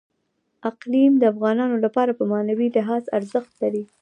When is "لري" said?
3.61-3.83